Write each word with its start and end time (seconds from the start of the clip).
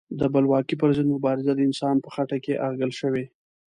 د 0.19 0.21
بلواکۍ 0.33 0.75
پر 0.81 0.89
ضد 0.97 1.07
مبارزه 1.15 1.51
د 1.55 1.59
انسان 1.69 1.95
په 2.01 2.09
خټه 2.15 2.37
کې 2.43 2.61
اغږل 2.67 2.91
شوې. 2.99 3.25